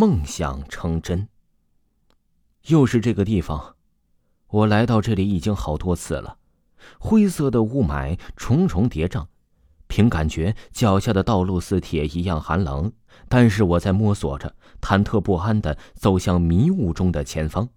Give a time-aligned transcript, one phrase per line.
[0.00, 1.28] 梦想成真。
[2.68, 3.76] 又是这个地方，
[4.48, 6.38] 我来到这里已经好多次了。
[6.98, 9.26] 灰色的雾霾重重叠嶂，
[9.88, 12.90] 凭感觉脚下的道路似铁一样寒冷。
[13.28, 17.68] 但是我在摸索着，忐忑不安地走向迷雾中的前方。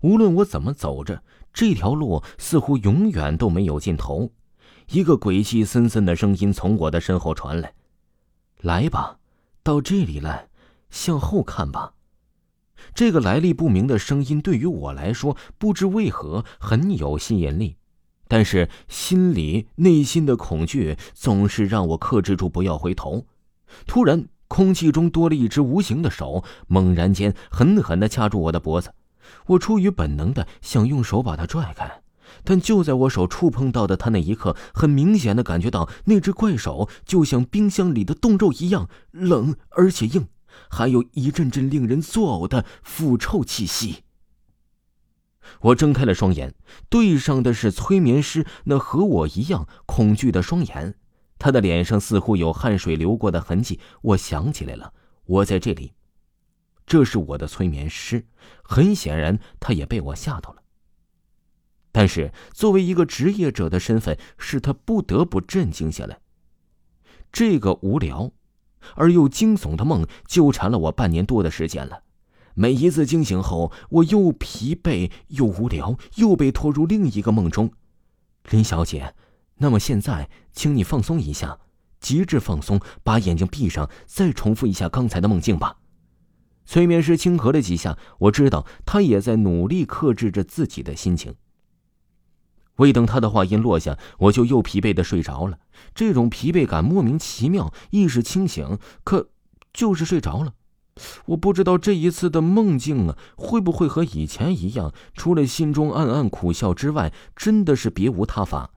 [0.00, 1.22] 无论我怎么走着，
[1.52, 4.32] 这条路似乎永远都没有尽头。
[4.92, 7.74] 一个鬼气森森的声音从我的身后传来
[8.62, 9.18] ：“来吧，
[9.62, 10.48] 到这里来，
[10.90, 11.92] 向后看吧。”
[12.94, 17.76] 这个来历不明的声音对于我来说，不知为何很有吸引力，
[18.28, 23.26] 但是心里内心的恐惧总是让我克制住不要回头。
[23.86, 28.92] 突然，空气中多了一只无形的手，猛然间狠狠地掐住我的脖子。
[29.46, 32.02] 我出于本能的想用手把它拽开。
[32.44, 40.28] 但就在我手触碰到的他那一刻，很明显的感觉到那只怪手就像冰箱里的冻肉一样冷而且硬，
[40.70, 44.04] 还有一阵阵令人作呕的腐臭气息。
[45.60, 46.54] 我睁开了双眼，
[46.88, 50.96] 对上的是催眠师那和我一样恐惧的双眼，
[51.38, 53.78] 他的脸上似乎有汗水流过的痕迹。
[54.02, 54.92] 我想起来了，
[55.24, 55.92] 我在这里，
[56.84, 58.26] 这是我的催眠师。
[58.62, 60.62] 很显然，他也被我吓到了。
[61.92, 66.18] 但是，作为一个职业者的身份，使他不得不镇静下来。
[67.32, 68.32] 这个无聊
[68.94, 72.02] 而又惊悚的梦纠缠了我半年多的时间了。
[72.54, 77.70] 每一次惊醒后，我又疲惫又无聊，又被拖入另一个梦中。
[78.50, 79.14] 林小姐，
[79.58, 81.58] 那么现在，请你放松一下，
[82.00, 85.76] 极致放松，把眼睛闭上，再重复一下刚才的梦境吧。
[86.64, 91.34] 催眠师轻咳了几下，我知道他也在努力克制着自己的心情。
[92.76, 95.58] 未等他的话音落下，我就又疲惫的睡着了。
[95.94, 99.28] 这种疲惫感莫名其妙，意识清醒，可
[99.72, 100.52] 就是睡着了。
[101.26, 108.70] 我不知道这一次的梦境啊，会不会和以前一样，除了心中暗暗苦笑之外，真的是别无他法。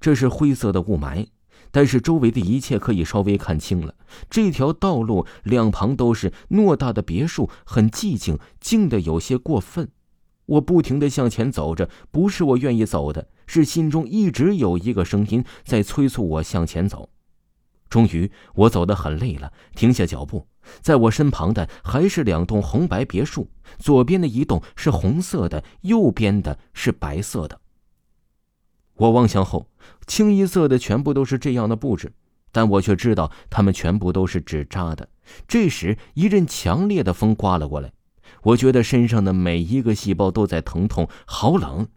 [0.00, 1.26] 这是灰色的雾霾，
[1.70, 3.94] 但是周围的一切可以稍微看清了。
[4.30, 9.90] 这条道路两旁都是偌大的别墅，很寂静，静的有些过分。
[10.46, 17.10] 我不停地向前走着，不是我愿意走的，是心中一直有一个声音在催促我向前走。
[17.88, 20.46] 终于，我走得很累了，停下脚步。
[20.80, 23.48] 在我身旁的还是两栋红白别墅，
[23.78, 27.60] 左边的一栋是红色的，右边的是白色的。
[28.94, 29.68] 我望向后，
[30.06, 32.12] 清一色的全部都是这样的布置，
[32.50, 35.08] 但我却知道它们全部都是纸扎的。
[35.46, 37.92] 这时，一阵强烈的风刮了过来。
[38.42, 41.88] 我觉得身上的每一个细胞都在疼痛，好冷。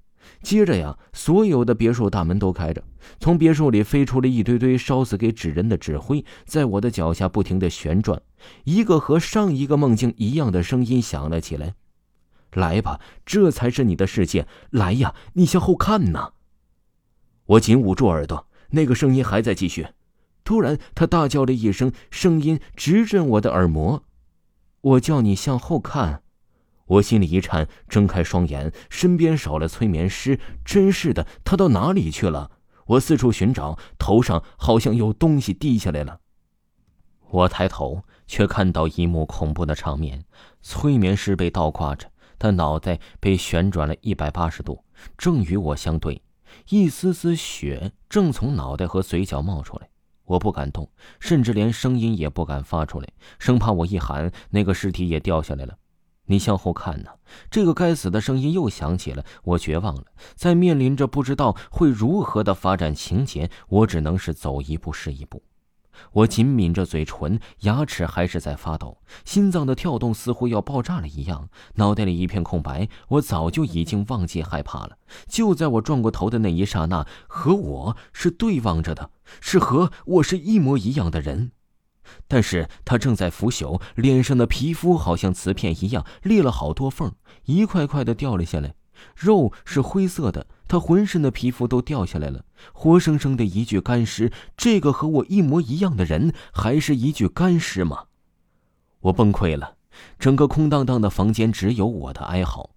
[0.41, 2.83] 接着呀，所有的别墅大门都开着，
[3.19, 8.21] 从别墅里飞出了一堆堆烧死给纸人的纸灰，在我的脚下不停的旋转。
[8.63, 11.73] 一个和上一个梦境一样的声音响了起来
[12.53, 14.47] ：“来吧，这才是你的世界。
[14.69, 16.31] 来呀，你向后看呐！”
[17.47, 19.87] 我紧捂住耳朵，那个声音还在继续。
[20.45, 24.03] 突然，他大叫了一声，声音直震我的耳膜
[24.81, 26.23] ：“我叫你向后看。”
[26.89, 30.39] 我心里一颤，睁开双眼，身边少了催眠师。
[30.65, 32.49] 真是的，他到哪里去了？
[32.87, 36.21] 我四处寻找，头上好像有东西滴下来了。
[37.29, 40.25] 我抬头，却看到一幕恐怖的场面：
[40.63, 42.09] 催眠师被倒挂着，
[42.39, 44.83] 他脑袋被旋转了一百八十度，
[45.15, 46.23] 正与我相对。
[46.69, 49.89] 一丝丝血正从脑袋和嘴角冒出来。
[50.29, 50.87] 我不敢动，
[51.19, 53.07] 甚至连声音也不敢发出来，
[53.39, 55.75] 生怕我一喊，那个尸体也掉下来了。
[56.25, 57.09] 你向后看呢？
[57.49, 59.25] 这个该死的声音又响起了。
[59.43, 60.03] 我绝望了，
[60.35, 65.41] 在面临着不知道会如何的发展情节，我只能是走一步是一步。
[66.13, 72.87] 我紧抿着嘴唇，牙齿还是在发抖，心脏的跳动似乎要爆炸了一样，脑袋里一片空白。
[73.09, 74.97] 我早就已经忘记害怕了。
[75.27, 79.11] 就在我转过头的那一刹那，和我是对望着的，
[79.41, 81.51] 是和我是一模一样的人。
[82.27, 87.13] 但是他正在腐朽，脸上的皮肤好像瓷片一样裂了好多缝，
[87.45, 88.73] 一块块的掉了下来。
[89.15, 94.31] 肉是灰色的，他浑身的皮肤都掉下来了，活生生的一具干尸。
[94.55, 98.05] 这个和我一模一样的人，还是一具干尸吗？
[99.01, 99.75] 我崩溃了，
[100.17, 102.71] 整个空荡荡的房间只有我的哀嚎，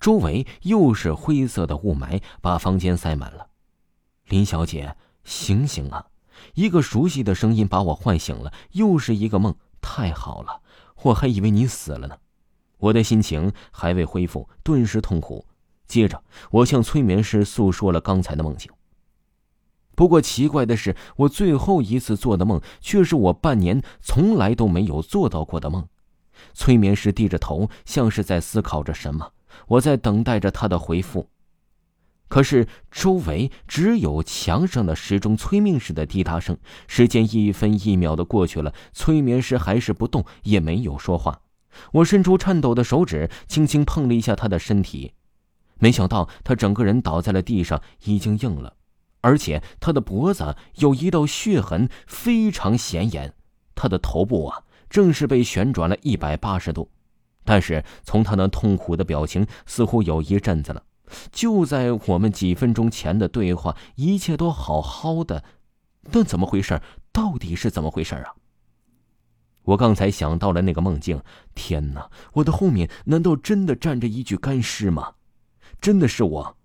[0.00, 3.48] 周围又是灰色的雾霾，把房间塞满了。
[4.28, 6.06] 林小姐，醒醒啊！
[6.54, 10.60] 一个熟悉的声音把我唤醒了，又是一个梦，太好了，
[11.02, 12.16] 我还以为你死了呢。
[12.78, 15.46] 我的心情还未恢复，顿时痛苦。
[15.86, 18.70] 接着，我向催眠师诉说了刚才的梦境。
[19.94, 25.88] 不过奇怪的是，我最后一次做的梦却是我半年从来都没有做到过的梦。
[26.52, 29.32] 催眠师低着头，像是在思考着什么。
[29.68, 31.30] 我在等待着他的回复。
[32.28, 36.58] 可是周围只有墙上的时钟催命似的滴答声。
[36.86, 41.40] 时间一分一秒的过去了，催眠师还是不动，也没有说话。
[41.92, 45.12] 我伸出颤抖的手指，轻轻碰了一下他的身体，
[45.78, 48.74] 没想到他整个人倒在了地上，已经硬了，
[49.20, 53.34] 而且他的脖子有一道血痕，非常显眼。
[53.74, 56.90] 他的头部啊，正是被旋转了一百八十度。
[57.44, 60.82] 但是从他那痛苦的表情，似乎有一阵子了。
[61.30, 65.44] 就在我们几分钟前的对话，一切都好好的，
[66.12, 66.80] 那怎么回事？
[67.12, 68.34] 到底是怎么回事啊？
[69.62, 71.20] 我刚才想到了那个梦境，
[71.54, 72.10] 天哪！
[72.32, 75.12] 我的后面难道真的站着一具干尸吗？
[75.80, 76.56] 真的是我！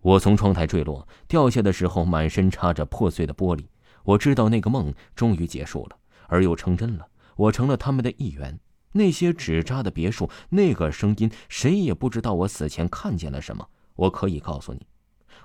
[0.00, 3.64] 我从窗台坠落，掉下的时候满身插着破碎的玻璃。
[4.02, 5.96] 我知道那个梦终于结束了，
[6.28, 7.08] 而又成真了。
[7.36, 8.58] 我成了他们的一员。
[8.92, 13.68] 那些纸扎的别墅，那个声音，谁也不知道我死前看见了什么。
[13.96, 14.86] 我可以告诉你，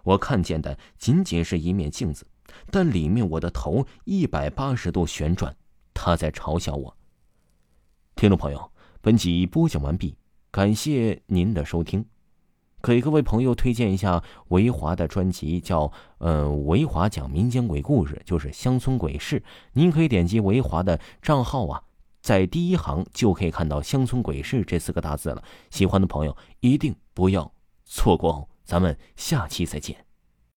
[0.04, 2.28] 我看见的仅仅是一面镜子，
[2.70, 5.56] 但里面我的头一百八十度旋转，
[5.94, 6.96] 他在嘲笑我。
[8.16, 8.72] 听众朋友，
[9.02, 10.16] 本集播讲完毕，
[10.52, 12.06] 感谢您的收听，
[12.82, 15.88] 给各位朋友推荐一下维华的专辑，叫
[16.20, 19.44] 《呃维华讲民间鬼故事》，就是乡村鬼事。
[19.74, 21.84] 您可以点击维华的账号啊。
[22.22, 25.44] 在第一行就可以看到“乡村鬼事”这四个大字了。
[25.70, 27.52] 喜欢的朋友一定不要
[27.86, 28.48] 错过哦！
[28.66, 30.09] 咱们下期再见。